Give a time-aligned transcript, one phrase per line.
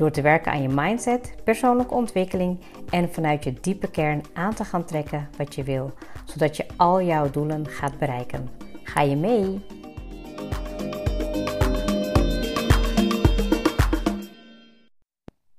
[0.00, 4.64] Door te werken aan je mindset, persoonlijke ontwikkeling en vanuit je diepe kern aan te
[4.64, 5.92] gaan trekken wat je wil,
[6.24, 8.48] zodat je al jouw doelen gaat bereiken.
[8.82, 9.60] Ga je mee?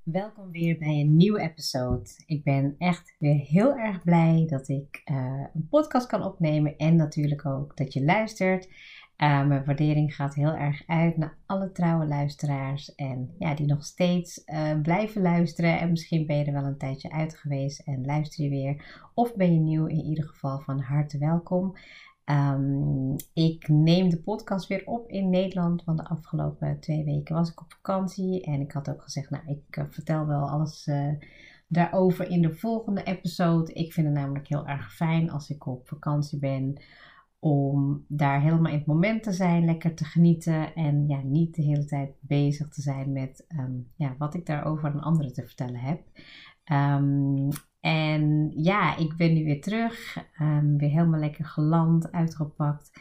[0.02, 2.10] Welkom weer bij een nieuwe episode.
[2.26, 6.96] Ik ben echt weer heel erg blij dat ik uh, een podcast kan opnemen en
[6.96, 8.68] natuurlijk ook dat je luistert.
[9.22, 13.84] Uh, mijn waardering gaat heel erg uit naar alle trouwe luisteraars en ja, die nog
[13.84, 15.78] steeds uh, blijven luisteren.
[15.78, 19.00] En misschien ben je er wel een tijdje uit geweest en luister je weer.
[19.14, 21.76] Of ben je nieuw, in ieder geval van harte welkom.
[22.24, 27.50] Um, ik neem de podcast weer op in Nederland, want de afgelopen twee weken was
[27.50, 28.44] ik op vakantie.
[28.44, 30.90] En ik had ook gezegd, nou, ik uh, vertel wel alles
[31.66, 33.72] daarover in de volgende episode.
[33.72, 36.82] Ik vind het namelijk heel erg fijn als ik op vakantie ben
[37.44, 41.62] om daar helemaal in het moment te zijn, lekker te genieten en ja, niet de
[41.62, 45.80] hele tijd bezig te zijn met um, ja, wat ik daarover aan anderen te vertellen
[45.80, 46.02] heb.
[46.72, 47.48] Um,
[47.80, 52.92] en ja, ik ben nu weer terug, um, weer helemaal lekker geland, uitgepakt.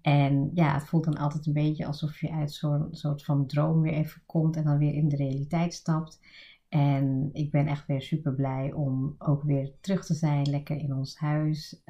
[0.00, 3.80] En ja, het voelt dan altijd een beetje alsof je uit zo'n soort van droom
[3.80, 6.20] weer even komt en dan weer in de realiteit stapt.
[6.68, 10.94] En ik ben echt weer super blij om ook weer terug te zijn, lekker in
[10.94, 11.82] ons huis.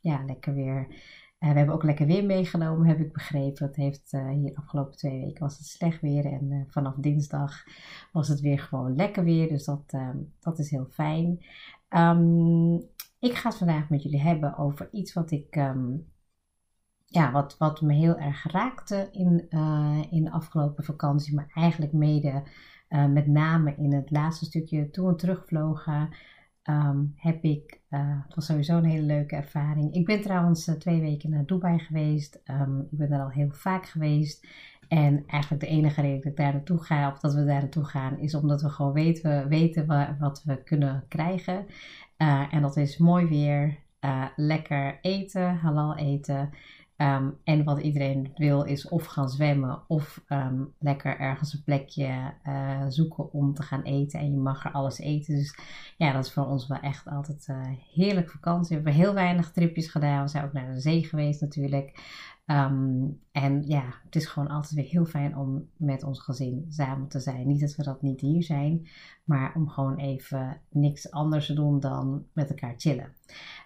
[0.00, 0.86] Ja, lekker weer
[1.52, 3.66] we hebben ook lekker weer meegenomen, heb ik begrepen.
[3.66, 6.24] Het heeft uh, hier afgelopen twee weken was het slecht weer.
[6.24, 7.64] En uh, vanaf dinsdag
[8.12, 9.48] was het weer gewoon lekker weer.
[9.48, 11.44] Dus dat, ehm, dat is heel fijn.
[11.88, 12.74] Um,
[13.18, 15.56] ik ga het vandaag met jullie hebben over iets wat ik.
[15.56, 16.12] Um,
[17.06, 19.48] ja, wat, wat me heel erg raakte in,
[20.10, 21.34] in de afgelopen vakantie.
[21.34, 22.42] Maar eigenlijk mede
[22.88, 26.08] met name in het laatste stukje toen we terugvlogen
[26.68, 29.94] um, heb ik, uh, het was sowieso een hele leuke ervaring.
[29.94, 32.42] Ik ben trouwens uh, twee weken naar Dubai geweest.
[32.50, 34.46] Um, ik ben er al heel vaak geweest.
[34.88, 37.84] En eigenlijk de enige reden dat ik daar naartoe ga, of dat we daar naartoe
[37.84, 41.66] gaan, is omdat we gewoon weten, weten we, wat we kunnen krijgen.
[42.18, 43.78] Uh, en dat is mooi weer,
[44.36, 46.50] lekker eten, halal eten.
[46.96, 52.32] Um, en wat iedereen wil is of gaan zwemmen of um, lekker ergens een plekje
[52.44, 54.20] uh, zoeken om te gaan eten.
[54.20, 55.34] En je mag er alles eten.
[55.34, 55.58] Dus
[55.96, 57.60] ja, dat is voor ons wel echt altijd uh,
[57.92, 58.68] heerlijk vakantie.
[58.68, 60.22] We hebben heel weinig tripjes gedaan.
[60.22, 62.02] We zijn ook naar de zee geweest natuurlijk.
[62.46, 67.08] Um, en ja, het is gewoon altijd weer heel fijn om met ons gezin samen
[67.08, 67.46] te zijn.
[67.46, 68.88] Niet dat we dat niet hier zijn,
[69.24, 73.12] maar om gewoon even niks anders te doen dan met elkaar chillen.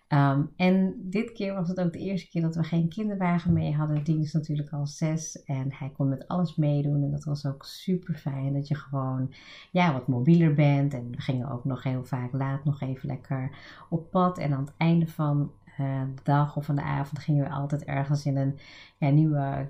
[0.08, 3.74] Um, en dit keer was het ook de eerste keer dat we geen kinderwagen mee
[3.74, 4.04] hadden.
[4.04, 7.02] Die is natuurlijk al zes en hij kon met alles meedoen.
[7.02, 9.34] En dat was ook super fijn dat je gewoon
[9.70, 10.94] ja, wat mobieler bent.
[10.94, 13.50] En we gingen ook nog heel vaak laat nog even lekker
[13.90, 14.38] op pad.
[14.38, 17.84] En aan het einde van uh, de dag of van de avond gingen we altijd
[17.84, 18.58] ergens in een
[18.98, 19.68] ja, nieuwe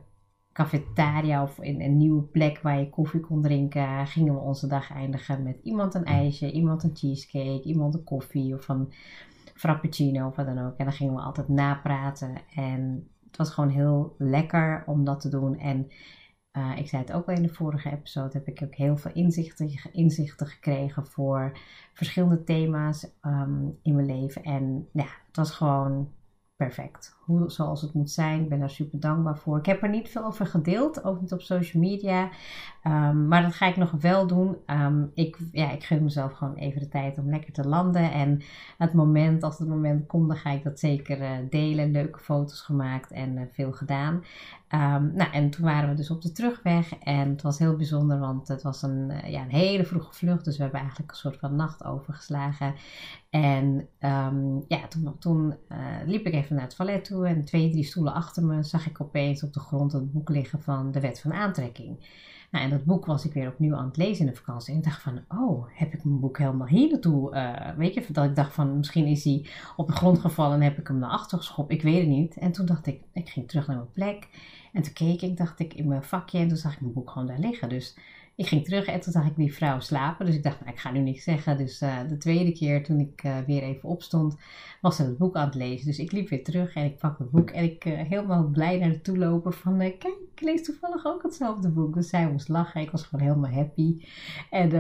[0.53, 4.93] cafetaria of in een nieuwe plek waar je koffie kon drinken, gingen we onze dag
[4.93, 8.93] eindigen met iemand een ijsje, iemand een cheesecake, iemand een koffie of een
[9.58, 10.76] frappuccino of wat dan ook.
[10.76, 12.34] En dan gingen we altijd napraten.
[12.54, 15.58] En het was gewoon heel lekker om dat te doen.
[15.58, 15.86] En
[16.52, 19.10] uh, ik zei het ook al in de vorige episode, heb ik ook heel veel
[19.14, 21.58] inzichten, inzichten gekregen voor
[21.92, 24.42] verschillende thema's um, in mijn leven.
[24.42, 26.12] En ja, het was gewoon
[26.58, 27.16] perfect.
[27.20, 28.42] Hoe, zoals het moet zijn.
[28.42, 29.58] Ik ben daar super dankbaar voor.
[29.58, 32.30] Ik heb er niet veel over gedeeld, ook niet op social media.
[32.84, 34.56] Um, maar dat ga ik nog wel doen.
[34.66, 38.12] Um, ik, ja, ik gun mezelf gewoon even de tijd om lekker te landen.
[38.12, 38.42] En
[38.78, 41.91] het moment, als het moment komt, dan ga ik dat zeker uh, delen.
[41.91, 44.15] Leuke foto's gemaakt en uh, veel gedaan.
[44.74, 46.98] Um, nou, en toen waren we dus op de terugweg.
[46.98, 50.44] En het was heel bijzonder, want het was een, uh, ja, een hele vroege vlucht.
[50.44, 52.74] Dus we hebben eigenlijk een soort van nacht overgeslagen.
[53.30, 53.89] En
[54.69, 55.54] ja, toen, toen
[56.07, 57.27] liep ik even naar het toilet toe.
[57.27, 60.63] En twee, drie stoelen achter me zag ik opeens op de grond een boek liggen
[60.63, 62.07] van de wet van aantrekking.
[62.51, 64.72] Nou, en dat boek was ik weer opnieuw aan het lezen in de vakantie.
[64.72, 67.34] En ik dacht van, oh, heb ik mijn boek helemaal hier naartoe?
[67.34, 69.47] Uh, weet je, dat ik dacht van, misschien is hij
[69.77, 71.72] op de grond gevallen en heb ik hem naar achter geschopt.
[71.72, 72.36] Ik weet het niet.
[72.36, 74.28] En toen dacht ik, ik ging terug naar mijn plek.
[74.72, 76.39] En toen keek ik, dacht ik, in mijn vakje.
[76.39, 77.69] En toen zag ik mijn boek gewoon daar liggen.
[77.69, 77.98] Dus
[78.38, 80.26] ik ging terug en toen zag ik die vrouw slapen.
[80.26, 81.56] Dus ik dacht, nou, ik ga nu niks zeggen.
[81.56, 84.36] Dus uh, de tweede keer toen ik uh, weer even opstond,
[84.80, 85.86] was ze het boek aan het lezen.
[85.86, 87.50] Dus ik liep weer terug en ik pak het boek.
[87.50, 91.68] En ik uh, helemaal blij naar toe lopen van, kijk, ik lees toevallig ook hetzelfde
[91.68, 91.94] boek.
[91.94, 92.80] Dus zij moest lachen.
[92.80, 94.04] Ik was gewoon helemaal happy.
[94.50, 94.70] En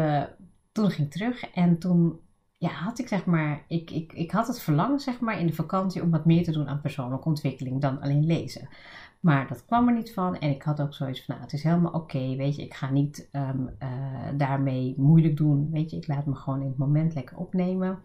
[0.72, 2.20] toen ging ik terug en toen
[2.58, 5.52] ja, had ik zeg maar, ik, ik, ik had het verlangen zeg maar in de
[5.52, 8.68] vakantie om wat meer te doen aan persoonlijke ontwikkeling dan alleen lezen.
[9.20, 10.36] Maar dat kwam er niet van.
[10.38, 12.90] En ik had ook zoiets van, nou het is helemaal oké, weet je, ik ga
[12.90, 17.14] niet ehm, eh, daarmee moeilijk doen, weet je, ik laat me gewoon in het moment
[17.14, 17.98] lekker opnemen.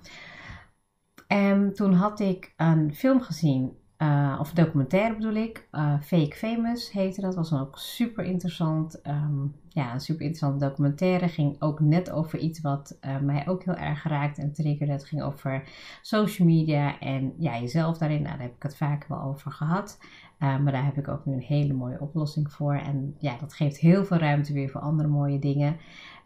[1.27, 5.67] En toen had ik een film gezien uh, of documentaire bedoel ik.
[5.71, 7.35] Uh, Fake Famous heette dat.
[7.35, 9.01] Was dan ook super interessant.
[9.07, 11.27] Um, ja, een super interessante documentaire.
[11.27, 14.91] Ging ook net over iets wat uh, mij ook heel erg raakt en triggerde.
[14.91, 15.63] Het ging over
[16.01, 18.21] social media en ja, jezelf daarin.
[18.21, 19.99] Nou, daar heb ik het vaak wel over gehad.
[20.37, 22.75] maar daar heb ik ook nu een hele mooie oplossing voor.
[22.75, 25.77] En ja, dat geeft heel veel ruimte weer voor andere mooie dingen.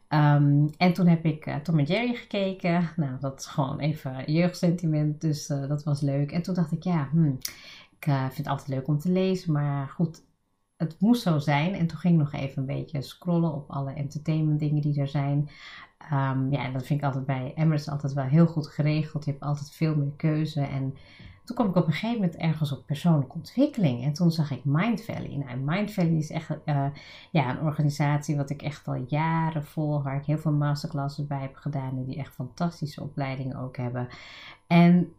[0.09, 2.89] Um, en toen heb ik uh, Tom en Jerry gekeken.
[2.95, 6.31] Nou, dat is gewoon even jeugdsentiment, dus uh, dat was leuk.
[6.31, 7.38] En toen dacht ik, ja, hmm,
[8.00, 10.24] ik uh, vind het altijd leuk om te lezen, maar goed,
[10.77, 11.74] het moest zo zijn.
[11.74, 15.07] En toen ging ik nog even een beetje scrollen op alle entertainment dingen die er
[15.07, 15.50] zijn.
[16.12, 19.25] Um, ja, en dat vind ik altijd bij Emirates altijd wel heel goed geregeld.
[19.25, 20.94] Je hebt altijd veel meer keuze en
[21.48, 24.04] toen kwam ik op een gegeven moment ergens op persoonlijke ontwikkeling.
[24.04, 25.44] En toen zag ik Mind Valley.
[25.46, 26.86] Nou, Mind Valley is echt uh,
[27.32, 30.04] ja, een organisatie wat ik echt al jaren volg.
[30.04, 31.98] Waar ik heel veel masterclasses bij heb gedaan.
[31.98, 34.08] En die echt fantastische opleidingen ook hebben.
[34.68, 35.14] En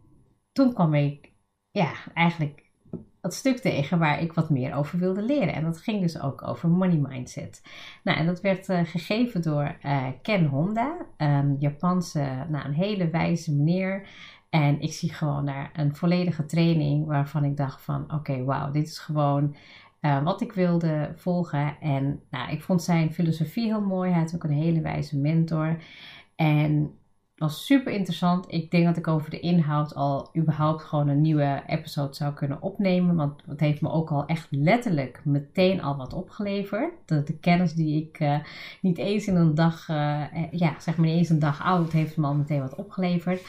[0.51, 1.31] toen kwam ik
[1.71, 2.69] ja, eigenlijk
[3.21, 5.53] het stuk tegen waar ik wat meer over wilde leren.
[5.53, 7.63] En dat ging dus ook over money mindset.
[8.03, 13.09] Nou, en dat werd uh, gegeven door uh, Ken Honda, een Japanse, nou, een hele
[13.09, 14.07] wijze meneer.
[14.49, 18.87] En ik zie gewoon daar een volledige training waarvan ik dacht van oké, wauw, dit
[18.87, 19.55] is gewoon
[20.01, 21.79] uh, wat ik wilde volgen.
[21.79, 24.11] En nou, ik vond zijn filosofie heel mooi.
[24.11, 25.77] Hij had ook een hele wijze mentor.
[26.35, 26.93] En
[27.39, 28.45] was super interessant.
[28.51, 32.61] Ik denk dat ik over de inhoud al überhaupt gewoon een nieuwe episode zou kunnen
[32.61, 33.15] opnemen.
[33.15, 36.91] Want het heeft me ook al echt letterlijk meteen al wat opgeleverd.
[37.05, 38.39] De, de kennis die ik uh,
[38.81, 42.17] niet eens in een dag, uh, ja, zeg maar niet eens een dag oud, heeft
[42.17, 43.41] me al meteen wat opgeleverd.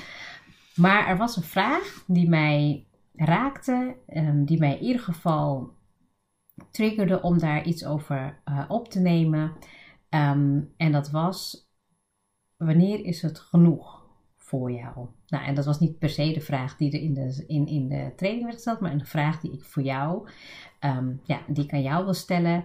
[0.81, 5.75] Maar er was een vraag die mij raakte, um, die mij in ieder geval
[6.71, 9.53] triggerde om daar iets over uh, op te nemen.
[10.11, 11.69] Um, en dat was:
[12.57, 15.09] wanneer is het genoeg voor jou?
[15.27, 17.89] Nou, en dat was niet per se de vraag die er in de, in, in
[17.89, 20.29] de training werd gesteld, maar een vraag die ik voor jou,
[20.81, 22.65] um, ja, die ik aan jou wil stellen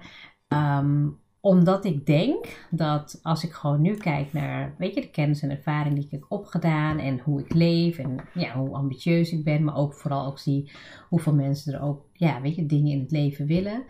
[1.46, 5.50] omdat ik denk dat als ik gewoon nu kijk naar, weet je, de kennis en
[5.50, 9.64] ervaring die ik heb opgedaan en hoe ik leef en ja, hoe ambitieus ik ben,
[9.64, 10.72] maar ook vooral ook zie
[11.10, 13.84] hoeveel mensen er ook, ja, weet je, dingen in het leven willen.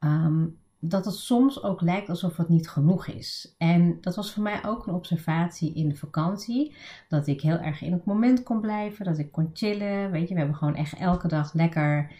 [0.00, 3.54] Um, dat het soms ook lijkt alsof het niet genoeg is.
[3.58, 6.74] En dat was voor mij ook een observatie in de vakantie.
[7.08, 10.10] Dat ik heel erg in het moment kon blijven, dat ik kon chillen.
[10.10, 12.12] Weet je, we hebben gewoon echt elke dag lekker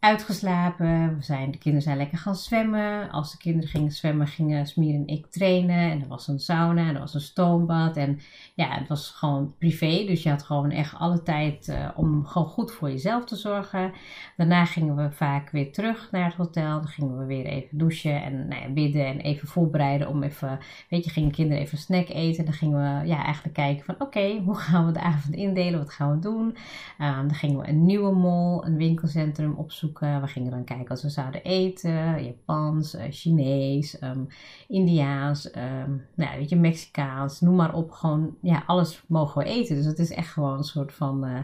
[0.00, 1.16] uitgeslapen.
[1.16, 3.10] We zijn, de kinderen zijn lekker gaan zwemmen.
[3.10, 5.90] Als de kinderen gingen zwemmen, gingen Smier en ik trainen.
[5.90, 7.96] En er was een sauna en er was een stoombad.
[7.96, 8.18] En
[8.54, 10.04] ja, het was gewoon privé.
[10.06, 13.92] Dus je had gewoon echt alle tijd uh, om gewoon goed voor jezelf te zorgen.
[14.36, 16.80] Daarna gingen we vaak weer terug naar het hotel.
[16.80, 20.58] Dan gingen we weer even douchen en nou ja, bidden en even voorbereiden om even,
[20.90, 22.44] weet je, gingen kinderen even snack eten.
[22.44, 25.78] Dan gingen we ja, eigenlijk kijken van oké, hoe gaan we de avond indelen?
[25.78, 26.56] Wat gaan we doen?
[27.00, 31.02] Um, dan gingen we een nieuwe mall, een winkelcentrum opzoeken we gingen dan kijken als
[31.02, 32.24] we zouden eten.
[32.24, 34.26] Japans, uh, Chinees, um,
[34.68, 37.90] Indiaans, um, nou, weet je, Mexicaans, noem maar op.
[37.90, 39.76] Gewoon, ja, alles mogen we eten.
[39.76, 41.38] Dus het is echt gewoon een soort van, uh,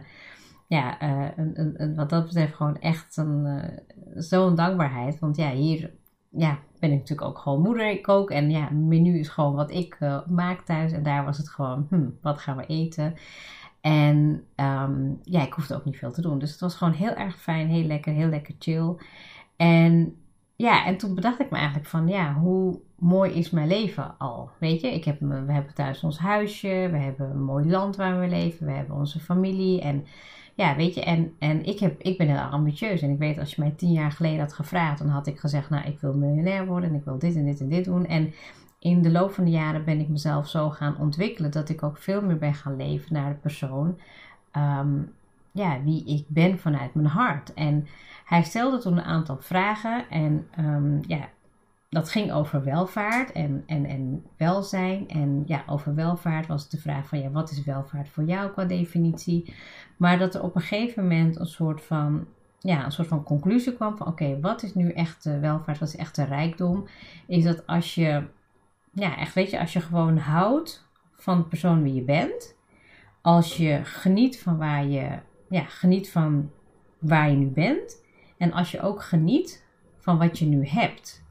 [0.67, 3.15] ja, uh, een, een, wat dat betreft gewoon echt
[4.15, 5.19] zo'n dankbaarheid.
[5.19, 5.91] Want ja, hier
[6.31, 7.91] ja, ben ik natuurlijk ook gewoon moeder.
[7.91, 10.93] Ik kook en ja, menu is gewoon wat ik maak thuis.
[10.93, 13.15] En daar was het gewoon, hm, wat gaan we eten?
[13.83, 16.39] En um, ja, ik hoefde ook niet veel te doen.
[16.39, 18.95] Dus het was gewoon heel erg fijn, heel lekker, heel lekker chill.
[19.57, 20.17] En
[20.57, 24.51] ja, en toen bedacht ik me eigenlijk van, ja, hoe mooi is mijn leven al?
[24.59, 28.21] Weet je, ik heb, we hebben thuis ons huisje, we hebben een mooi land waar
[28.21, 29.81] we leven, we hebben onze familie.
[29.81, 30.07] En
[30.55, 33.03] ja, weet je, en, en ik, heb, ik ben heel ambitieus.
[33.03, 35.71] En ik weet, als je mij tien jaar geleden had gevraagd, dan had ik gezegd,
[35.71, 38.07] nou, ik wil miljonair worden en ik wil dit en dit en dit doen.
[38.07, 38.33] En
[38.83, 41.99] in de loop van de jaren ben ik mezelf zo gaan ontwikkelen dat ik ook
[41.99, 43.99] veel meer ben gaan leven naar de persoon
[44.57, 45.13] um,
[45.53, 47.55] ja, wie ik ben vanuit mijn hart.
[47.55, 47.87] En
[48.25, 51.29] hij stelde toen een aantal vragen en um, ja,
[51.89, 55.09] dat ging over welvaart en, en, en welzijn.
[55.09, 58.65] En ja, over welvaart was de vraag van ja, wat is welvaart voor jou qua
[58.65, 59.55] definitie?
[59.97, 62.27] Maar dat er op een gegeven moment een soort van
[62.59, 65.97] ja, een soort van conclusie kwam van oké, wat is nu echt welvaart, wat is
[65.97, 66.87] echt de rijkdom?
[67.27, 68.23] Is dat als je
[68.93, 72.57] ja, echt weet je, als je gewoon houdt van de persoon wie je bent.
[73.21, 75.19] Als je geniet van waar je,
[75.49, 76.51] ja, geniet van
[76.99, 78.05] waar je nu bent.
[78.37, 79.65] En als je ook geniet
[79.99, 81.23] van wat je nu hebt.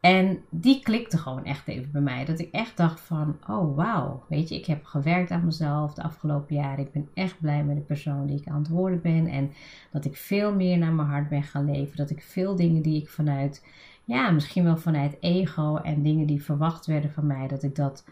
[0.00, 2.24] En die klikte gewoon echt even bij mij.
[2.24, 6.02] Dat ik echt dacht van, oh wauw, weet je, ik heb gewerkt aan mezelf de
[6.02, 6.84] afgelopen jaren.
[6.84, 9.26] Ik ben echt blij met de persoon die ik aan het worden ben.
[9.26, 9.52] En
[9.90, 11.96] dat ik veel meer naar mijn hart ben gaan leven.
[11.96, 13.64] Dat ik veel dingen die ik vanuit,
[14.06, 18.04] ja, misschien wel vanuit ego en dingen die verwacht werden van mij, dat ik dat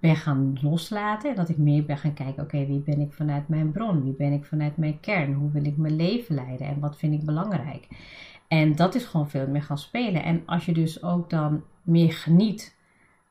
[0.00, 1.30] ben gaan loslaten.
[1.30, 4.02] En dat ik meer ben gaan kijken, oké, wie ben ik vanuit mijn bron?
[4.02, 5.32] Wie ben ik vanuit mijn kern?
[5.32, 6.66] Hoe wil ik mijn leven leiden?
[6.66, 7.88] En wat vind ik belangrijk?
[8.48, 10.22] En dat is gewoon veel meer gaan spelen.
[10.22, 12.76] En als je dus ook dan meer geniet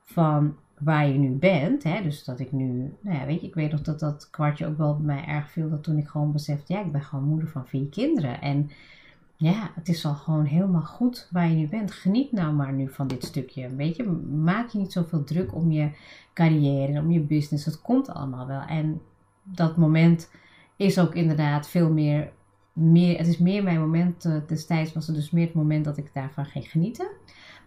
[0.03, 1.83] van waar je nu bent.
[1.83, 4.67] Hè, dus dat ik nu, nou ja, weet je, ik weet nog dat dat kwartje
[4.67, 5.69] ook wel bij mij erg viel.
[5.69, 8.41] Dat toen ik gewoon besefte, ja, ik ben gewoon moeder van vier kinderen.
[8.41, 8.69] En
[9.41, 11.91] ja, het is al gewoon helemaal goed waar je nu bent.
[11.91, 13.75] Geniet nou maar nu van dit stukje.
[13.75, 14.03] Weet je,
[14.43, 15.89] maak je niet zoveel druk om je
[16.33, 17.65] carrière en om je business.
[17.65, 18.61] Het komt allemaal wel.
[18.61, 19.01] En
[19.43, 20.29] dat moment
[20.75, 22.31] is ook inderdaad veel meer
[22.73, 25.97] meer, het is meer mijn moment, uh, destijds was het dus meer het moment dat
[25.97, 27.07] ik daarvan ging genieten.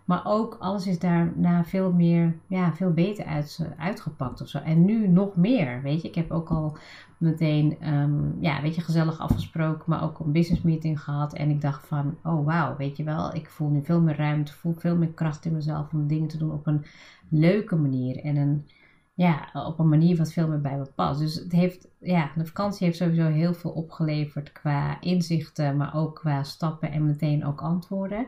[0.04, 4.58] Maar ook alles is daarna veel meer, ja, veel beter uit, uitgepakt of zo.
[4.58, 6.08] En nu nog meer, weet je.
[6.08, 6.76] Ik heb ook al
[7.18, 11.34] meteen, um, ja, weet je, gezellig afgesproken, maar ook een business meeting gehad.
[11.34, 14.52] En ik dacht van, oh wauw, weet je wel, ik voel nu veel meer ruimte,
[14.52, 16.84] voel veel meer kracht in mezelf om dingen te doen op een
[17.28, 18.16] leuke manier.
[18.24, 18.66] En een,
[19.14, 21.20] ja, op een manier wat veel meer bij me past.
[21.20, 26.14] Dus het heeft, ja, de vakantie heeft sowieso heel veel opgeleverd qua inzichten, maar ook
[26.14, 28.26] qua stappen en meteen ook antwoorden.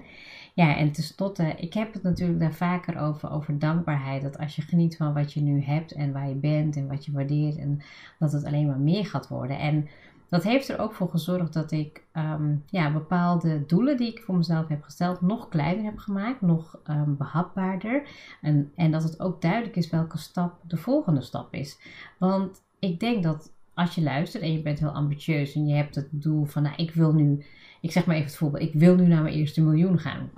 [0.55, 4.23] Ja, en tenslotte, ik heb het natuurlijk daar vaker over, over dankbaarheid.
[4.23, 7.05] Dat als je geniet van wat je nu hebt en waar je bent en wat
[7.05, 7.81] je waardeert, en
[8.19, 9.59] dat het alleen maar meer gaat worden.
[9.59, 9.89] En
[10.29, 14.37] dat heeft er ook voor gezorgd dat ik ehm, ja, bepaalde doelen die ik voor
[14.37, 18.09] mezelf heb gesteld nog kleiner heb gemaakt, nog um, behapbaarder.
[18.41, 21.79] En, en dat het ook duidelijk is welke stap de volgende stap is.
[22.19, 25.95] Want ik denk dat als je luistert en je bent heel ambitieus en je hebt
[25.95, 27.45] het doel van, nou, ik wil nu,
[27.81, 30.31] ik zeg maar even het voorbeeld, ik wil nu naar mijn eerste miljoen gaan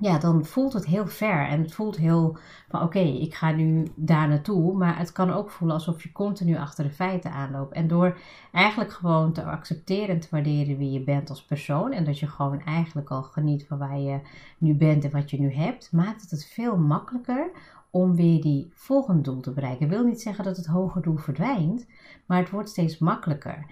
[0.00, 1.46] ja, dan voelt het heel ver.
[1.46, 4.74] En het voelt heel van oké, ik ga nu daar naartoe.
[4.76, 7.72] Maar het kan ook voelen alsof je continu achter de feiten aanloopt.
[7.72, 8.18] En door
[8.52, 11.92] eigenlijk gewoon te accepteren en te waarderen wie je bent als persoon.
[11.92, 14.20] En dat je gewoon eigenlijk al geniet van waar je
[14.58, 15.92] nu bent en wat je nu hebt.
[15.92, 17.50] Maakt het het veel makkelijker
[17.90, 19.84] om weer die volgende doel te bereiken.
[19.84, 21.86] Ik wil niet zeggen dat het hoger doel verdwijnt.
[22.26, 23.66] Maar het wordt steeds makkelijker.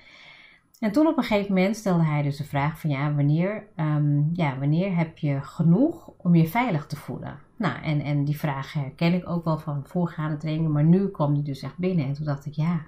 [0.82, 4.30] En toen op een gegeven moment stelde hij dus de vraag van ja, wanneer, um,
[4.32, 7.38] ja, wanneer heb je genoeg om je veilig te voelen?
[7.56, 11.34] Nou, en, en die vraag herken ik ook wel van voorgaande trainingen, maar nu kwam
[11.34, 12.06] die dus echt binnen.
[12.06, 12.80] En toen dacht ik ja,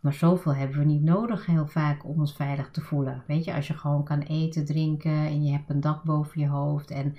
[0.00, 3.22] maar zoveel hebben we niet nodig heel vaak om ons veilig te voelen.
[3.26, 6.48] Weet je, als je gewoon kan eten, drinken en je hebt een dak boven je
[6.48, 7.16] hoofd en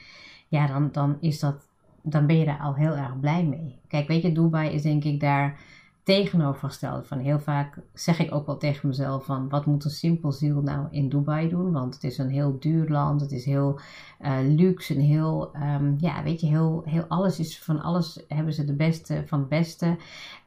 [0.48, 1.68] ja, dan, dan is dat,
[2.02, 3.80] dan ben je daar al heel erg blij mee.
[3.88, 5.60] Kijk, weet je, Dubai is denk ik daar
[6.04, 7.04] tegenovergestelde.
[7.04, 10.62] Van heel vaak zeg ik ook wel tegen mezelf van wat moet een simpel ziel
[10.62, 11.72] nou in Dubai doen?
[11.72, 13.80] Want het is een heel duur land, het is heel
[14.22, 18.54] uh, luxe en heel, um, ja weet je, heel, heel alles is van alles hebben
[18.54, 19.98] ze de beste van het beste.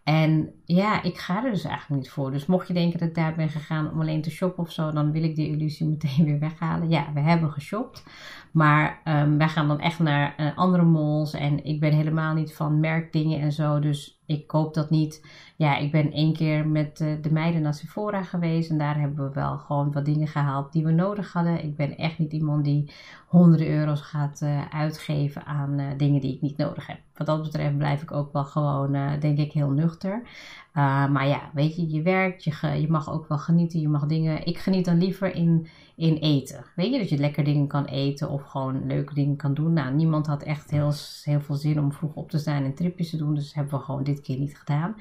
[0.05, 2.31] En ja, ik ga er dus eigenlijk niet voor.
[2.31, 4.91] Dus mocht je denken dat ik daar ben gegaan om alleen te shoppen of zo,
[4.91, 6.91] dan wil ik die illusie meteen weer weghalen.
[6.91, 8.05] Ja, we hebben geshopt.
[8.53, 11.33] Maar um, wij gaan dan echt naar uh, andere malls.
[11.33, 13.79] En ik ben helemaal niet van merkdingen en zo.
[13.79, 15.27] Dus ik koop dat niet.
[15.57, 18.71] Ja, ik ben één keer met uh, de meiden naar Sephora geweest.
[18.71, 21.65] En daar hebben we wel gewoon wat dingen gehaald die we nodig hadden.
[21.65, 22.93] Ik ben echt niet iemand die
[23.35, 26.99] honderden euro's gaat uh, uitgeven aan dingen die ik niet nodig heb.
[27.15, 30.23] Wat dat betreft blijf ik ook wel gewoon, denk ik, heel nuchter.
[30.73, 34.47] Maar ja, weet je, je werkt, je, je mag ook wel genieten, je mag dingen.
[34.47, 36.65] Ik geniet dan liever in, in eten.
[36.75, 39.73] Weet je, dat je lekker dingen kan eten of gewoon leuke dingen kan doen.
[39.73, 43.11] Nou, niemand had echt heel, heel veel zin om vroeg op te staan en tripjes
[43.11, 44.97] te doen, dus hebben we gewoon dit keer niet gedaan.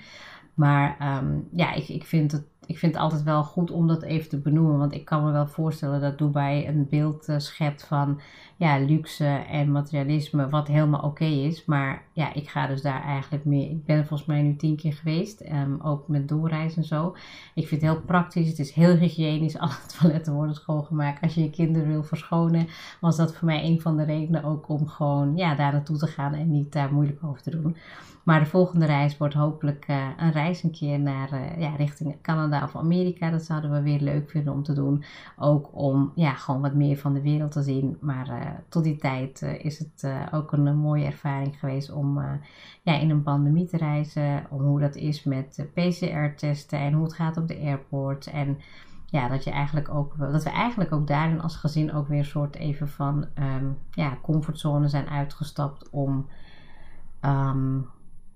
[0.53, 4.03] Maar um, ja, ik, ik vind het ik vind het altijd wel goed om dat
[4.03, 4.77] even te benoemen.
[4.77, 8.19] Want ik kan me wel voorstellen dat Dubai een beeld uh, schept van
[8.55, 11.65] ja, luxe en materialisme, wat helemaal oké is.
[11.65, 13.69] Maar ja, ik ga dus daar eigenlijk meer.
[13.69, 17.15] Ik ben volgens mij nu tien keer geweest, um, ook met doorreis en zo.
[17.53, 19.57] Ik vind het heel praktisch, het is heel hygiënisch.
[19.63, 21.21] Alle toiletten worden schoongemaakt.
[21.21, 22.67] Als je je kinderen wil verschonen,
[22.99, 26.07] was dat voor mij een van de redenen ook om gewoon ja, daar naartoe te
[26.07, 27.75] gaan en niet daar moeilijk over te doen.
[28.23, 32.21] Maar de volgende reis wordt hopelijk uh, een reis een keer naar uh, ja, richting
[32.21, 33.29] Canada of Amerika.
[33.29, 35.03] Dat zouden we weer leuk vinden om te doen.
[35.37, 37.97] Ook om ja, gewoon wat meer van de wereld te zien.
[38.01, 42.21] Maar uh, tot die tijd is het ook een, mooie ervaring geweest om
[42.81, 44.45] ja, in een pandemie te reizen.
[44.49, 48.27] Om hoe dat is met PCR-testen en hoe het gaat op de airport.
[48.27, 48.57] En
[49.05, 52.25] ja, dat, je eigenlijk ook, dat we eigenlijk ook daarin als gezin ook weer een
[52.25, 56.27] soort even van um, ja, comfortzone zijn uitgestapt om
[57.21, 57.87] um,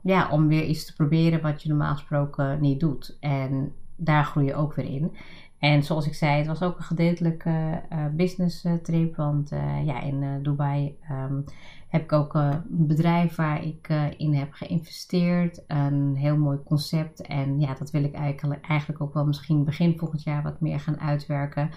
[0.08, 3.18] ja, om weer iets te proberen wat je normaal gesproken niet doet.
[3.20, 5.16] En daar groei je ook weer in.
[5.60, 9.16] En zoals ik zei, het was ook een gedeeltelijke uh, business trip.
[9.16, 9.50] Want
[9.86, 11.44] ja, in Dubai um,
[11.88, 15.64] heb ik ook een bedrijf waar ik in heb geïnvesteerd.
[15.68, 17.22] Een heel mooi concept.
[17.22, 20.80] En ja, dat wil ik eigenlijk, eigenlijk ook wel misschien begin volgend jaar wat meer
[20.80, 21.70] gaan uitwerken.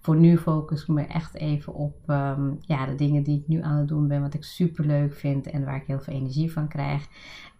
[0.00, 3.62] Voor nu focus ik me echt even op um, ja, de dingen die ik nu
[3.62, 4.20] aan het doen ben.
[4.20, 7.08] Wat ik super leuk vind en waar ik heel veel energie van krijg.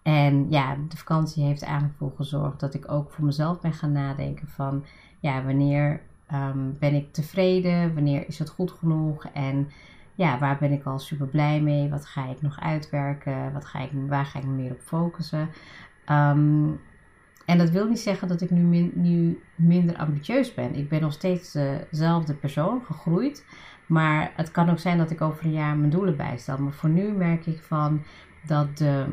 [0.01, 3.91] En ja, de vakantie heeft eigenlijk voor gezorgd dat ik ook voor mezelf ben gaan
[3.91, 4.83] nadenken van
[5.19, 6.01] ja, wanneer
[6.33, 9.67] um, ben ik tevreden, wanneer is het goed genoeg en
[10.19, 13.79] ja, waar ben ik al super blij mee, wat ga ik nog uitwerken, wat ga
[13.79, 15.49] ik, waar ga ik meer op focussen.
[16.11, 16.79] Um,
[17.45, 20.75] en dat wil niet zeggen dat ik nu, nu minder ambitieus ben.
[20.75, 21.51] Ik ben nog steeds
[21.91, 23.45] dezelfde persoon, gegroeid.
[23.85, 26.57] Maar het kan ook zijn dat ik over een jaar mijn doelen bijstel.
[26.57, 28.01] Maar voor nu merk ik van
[28.45, 29.05] dat de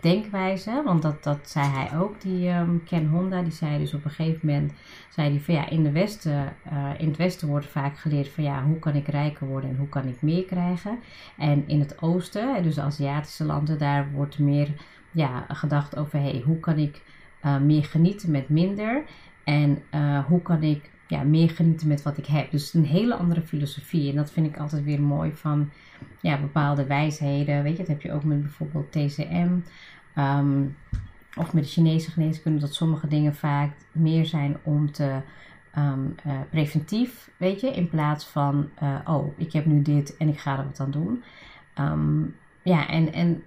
[0.00, 4.04] denkwijze, want dat, dat zei hij ook, die um, Ken Honda, die zei dus op
[4.04, 4.72] een gegeven moment,
[5.08, 8.44] zei hij van ja, in, de westen, uh, in het westen wordt vaak geleerd van
[8.44, 10.98] ja, hoe kan ik rijker worden en hoe kan ik meer krijgen.
[11.36, 14.68] En in het oosten, dus de Aziatische landen, daar wordt meer
[15.10, 17.02] ja, gedacht over hey, hoe kan ik
[17.44, 19.02] uh, meer genieten met minder
[19.44, 22.50] en uh, hoe kan ik ja, meer genieten met wat ik heb.
[22.50, 24.10] Dus een hele andere filosofie.
[24.10, 25.70] En dat vind ik altijd weer mooi van
[26.20, 27.62] ja, bepaalde wijsheden.
[27.62, 29.58] Weet je, dat heb je ook met bijvoorbeeld TCM.
[30.14, 30.62] Ehm,
[31.36, 32.60] of met de Chinese geneeskunde.
[32.60, 35.20] Dat sommige dingen vaak meer zijn om te
[35.78, 37.30] um, uh, preventief.
[37.36, 40.64] Weet je, in plaats van uh, oh, ik heb nu dit en ik ga er
[40.64, 41.22] wat aan doen.
[41.78, 43.42] Um, ja, en, en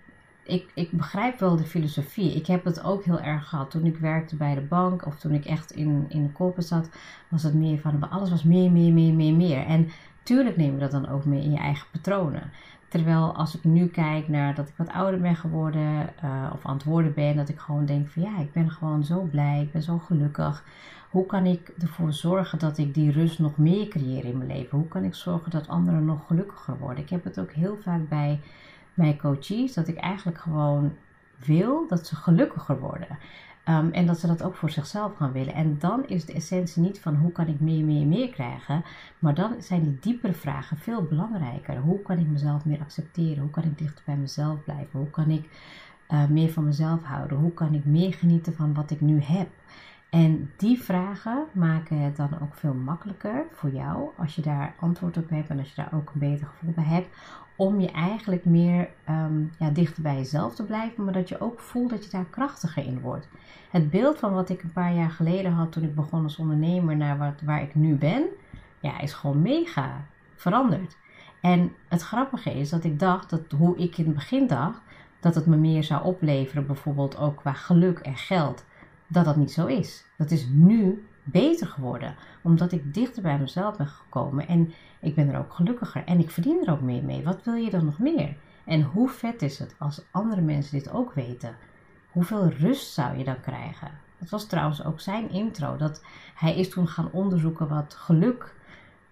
[0.52, 2.36] ik, ik begrijp wel de filosofie.
[2.36, 5.34] Ik heb het ook heel erg gehad toen ik werkte bij de bank of toen
[5.34, 6.90] ik echt in, in de corporate zat.
[7.28, 9.66] Was het meer van alles was meer, meer, meer, meer, meer.
[9.66, 9.90] En
[10.24, 12.52] tuurlijk neem je dat dan ook mee in je eigen patronen.
[12.88, 17.14] Terwijl als ik nu kijk naar dat ik wat ouder ben geworden uh, of worden
[17.14, 19.98] ben, dat ik gewoon denk van ja, ik ben gewoon zo blij, ik ben zo
[19.98, 20.64] gelukkig.
[21.10, 24.78] Hoe kan ik ervoor zorgen dat ik die rust nog meer creëer in mijn leven?
[24.78, 27.04] Hoe kan ik zorgen dat anderen nog gelukkiger worden?
[27.04, 28.40] Ik heb het ook heel vaak bij
[28.94, 30.94] mijn coaches dat ik eigenlijk gewoon
[31.46, 33.18] wil dat ze gelukkiger worden.
[33.70, 35.54] Um, en dat ze dat ook voor zichzelf gaan willen.
[35.54, 38.84] En dan is de essentie niet van hoe kan ik meer, meer, meer krijgen.
[39.20, 41.78] Maar dan zijn die diepere vragen veel belangrijker.
[41.78, 43.42] Hoe kan ik mezelf meer accepteren?
[43.42, 45.00] Hoe kan ik dichter bij mezelf blijven?
[45.00, 45.50] Hoe kan ik
[46.10, 47.38] uh, meer van mezelf houden?
[47.38, 49.48] Hoe kan ik meer genieten van wat ik nu heb?
[50.10, 55.18] En die vragen maken het dan ook veel makkelijker voor jou als je daar antwoord
[55.18, 57.08] op hebt en als je daar ook een beter gevoel bij hebt.
[57.62, 61.60] Om je eigenlijk meer um, ja, dichter bij jezelf te blijven, maar dat je ook
[61.60, 63.28] voelt dat je daar krachtiger in wordt.
[63.70, 66.98] Het beeld van wat ik een paar jaar geleden had toen ik begon als ondernemer
[66.98, 68.24] naar wat, waar ik nu ben,
[68.80, 70.98] ja, is gewoon mega veranderd.
[71.42, 74.82] En het grappige is dat ik dacht dat hoe ik in het begin dacht,
[75.20, 78.66] dat het me meer zou opleveren, bijvoorbeeld ook qua geluk en geld
[79.08, 80.06] dat dat niet zo is.
[80.18, 85.30] Dat is nu beter geworden, omdat ik dichter bij mezelf ben gekomen en ik ben
[85.30, 87.24] er ook gelukkiger en ik verdien er ook meer mee.
[87.24, 88.36] Wat wil je dan nog meer?
[88.66, 91.56] En hoe vet is het als andere mensen dit ook weten?
[92.12, 93.92] Hoeveel rust zou je dan krijgen?
[94.20, 95.78] Dat was trouwens ook zijn intro.
[95.78, 96.04] Dat
[96.36, 98.56] hij is toen gaan onderzoeken wat geluk,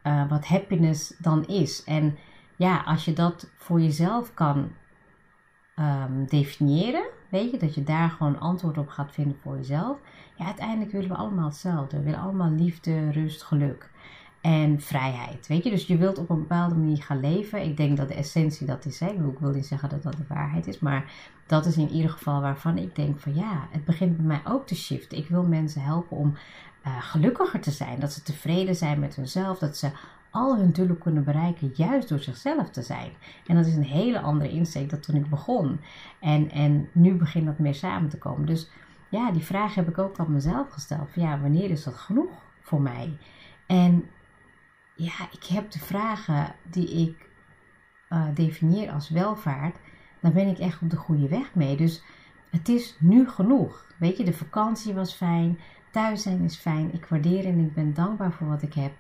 [0.04, 1.84] uh, wat happiness dan is.
[1.84, 2.18] En
[2.56, 4.72] ja, als je dat voor jezelf kan
[5.80, 9.98] um, definiëren, weet je, dat je daar gewoon antwoord op gaat vinden voor jezelf.
[10.36, 11.98] Ja, uiteindelijk willen we allemaal hetzelfde.
[11.98, 13.90] We willen allemaal liefde, rust, geluk
[14.42, 15.48] en vrijheid.
[15.48, 17.64] Weet je, dus je wilt op een bepaalde manier gaan leven.
[17.64, 19.00] Ik denk dat de essentie dat is.
[19.00, 19.08] Hè?
[19.08, 21.12] Ik wil niet zeggen dat dat de waarheid is, maar
[21.48, 24.68] dat is in ieder geval waarvan ik denk van ja, het begint bij mij ook
[24.68, 25.18] te shiften.
[25.18, 26.34] Ik wil mensen helpen om
[26.86, 29.90] uh, gelukkiger te zijn, dat ze tevreden zijn met hunzelf, dat ze
[30.32, 33.12] al hun doelen kunnen bereiken juist door zichzelf te zijn.
[33.48, 35.80] En dat is een hele andere insteek dan toen ik begon.
[36.20, 38.46] En, en nu begint dat meer samen te komen.
[38.46, 38.70] Dus
[39.10, 41.10] ja, die vraag heb ik ook aan mezelf gesteld.
[41.12, 43.18] Van ja, wanneer is dat genoeg voor mij?
[43.68, 44.10] En
[44.96, 47.28] ja, ik heb de vragen die ik
[48.10, 49.78] uh, definieer als welvaart,
[50.20, 51.78] dan ben ik echt op de goede weg mee.
[51.78, 52.04] Dus
[52.50, 53.86] het is nu genoeg.
[53.98, 55.60] Weet je, de vakantie was fijn,
[55.92, 58.92] thuis zijn is fijn, ik waardeer en ik ben dankbaar voor wat ik heb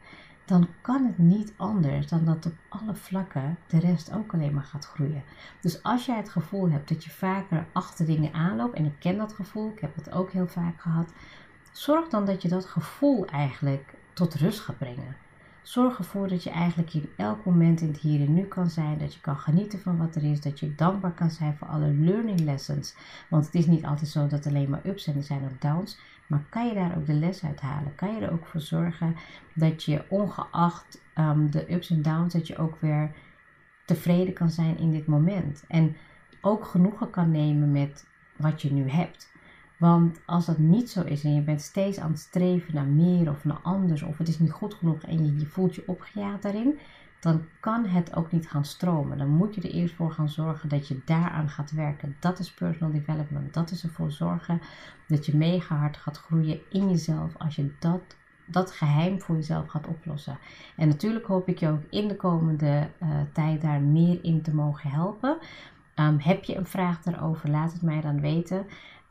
[0.49, 4.63] dan kan het niet anders dan dat op alle vlakken de rest ook alleen maar
[4.63, 5.23] gaat groeien.
[5.61, 9.17] Dus als jij het gevoel hebt dat je vaker achter dingen aanloopt, en ik ken
[9.17, 11.13] dat gevoel, ik heb het ook heel vaak gehad,
[11.71, 15.15] zorg dan dat je dat gevoel eigenlijk tot rust gaat brengen.
[15.61, 18.97] Zorg ervoor dat je eigenlijk in elk moment in het hier en nu kan zijn.
[18.97, 20.41] Dat je kan genieten van wat er is.
[20.41, 22.95] Dat je dankbaar kan zijn voor alle learning lessons.
[23.29, 25.99] Want het is niet altijd zo dat alleen maar ups en er zijn ook downs.
[26.27, 27.95] Maar kan je daar ook de les uit halen?
[27.95, 29.15] Kan je er ook voor zorgen
[29.53, 33.11] dat je ongeacht um, de ups en downs, dat je ook weer
[33.85, 35.63] tevreden kan zijn in dit moment.
[35.67, 35.95] En
[36.41, 39.31] ook genoegen kan nemen met wat je nu hebt.
[39.79, 43.29] Want als dat niet zo is en je bent steeds aan het streven naar meer
[43.29, 46.77] of naar anders, of het is niet goed genoeg en je, voelt je opgejaagd daarin,
[47.19, 49.17] dan kan het ook niet gaan stromen.
[49.17, 52.15] Dan moet je er eerst voor gaan zorgen dat je daaraan gaat werken.
[52.19, 53.53] Dat is personal development.
[53.53, 54.61] Dat is ervoor zorgen
[55.07, 58.01] dat je mega hard gaat groeien in jezelf als je dat,
[58.45, 60.37] dat geheim voor jezelf gaat oplossen.
[60.75, 64.55] En natuurlijk hoop ik je ook in de komende uh, tijd daar meer in te
[64.55, 65.37] mogen helpen.
[65.95, 67.49] Um, heb je een vraag daarover?
[67.49, 68.65] Laat het mij dan weten.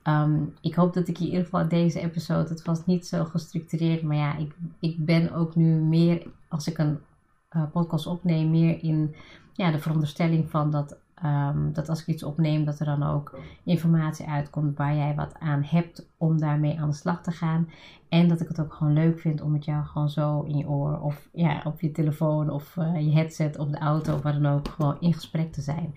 [0.09, 4.03] Um, ik hoop dat ik in ieder geval deze episode, het was niet zo gestructureerd,
[4.03, 6.99] maar ja, ik, ik ben ook nu meer, als ik een
[7.57, 9.15] uh, podcast opneem, meer in
[9.53, 13.39] ja, de veronderstelling van dat, um, dat als ik iets opneem, dat er dan ook
[13.65, 17.69] informatie uitkomt waar jij wat aan hebt om daarmee aan de slag te gaan.
[18.09, 20.69] En dat ik het ook gewoon leuk vind om met jou gewoon zo in je
[20.69, 24.41] oor of ja, op je telefoon of uh, je headset of de auto of waar
[24.41, 25.95] dan ook gewoon in gesprek te zijn.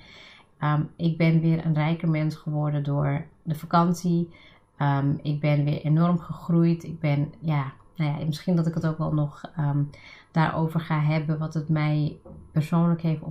[0.63, 4.29] Um, ik ben weer een rijker mens geworden door de vakantie.
[4.77, 6.83] Um, ik ben weer enorm gegroeid.
[6.83, 9.89] Ik ben, ja, nou ja, misschien dat ik het ook wel nog um,
[10.31, 12.17] daarover ga hebben, wat het mij
[12.51, 13.21] persoonlijk heeft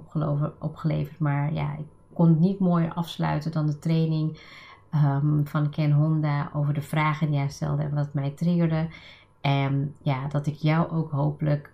[0.58, 1.18] opgeleverd.
[1.18, 4.38] Maar ja, ik kon het niet mooier afsluiten dan de training
[5.44, 8.88] van Ken Honda over de vragen die hij stelde en wat mij triggerde.
[9.40, 11.72] En ja, dat ik jou ook hopelijk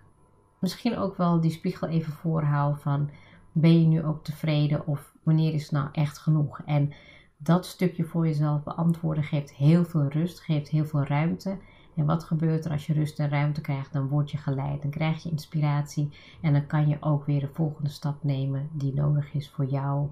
[0.59, 3.09] misschien ook wel die spiegel even voorhoud van
[3.51, 6.61] ben je nu ook tevreden of wanneer is het nou echt genoeg?
[6.65, 6.93] En
[7.37, 11.57] dat stukje voor jezelf beantwoorden geeft heel veel rust, geeft heel veel ruimte.
[11.95, 13.93] En wat gebeurt er als je rust en ruimte krijgt?
[13.93, 16.09] Dan word je geleid, dan krijg je inspiratie
[16.41, 20.09] en dan kan je ook weer de volgende stap nemen die nodig is voor jouw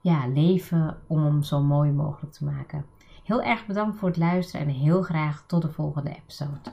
[0.00, 2.84] ja, leven om hem zo mooi mogelijk te maken.
[3.24, 6.72] Heel erg bedankt voor het luisteren en heel graag tot de volgende episode.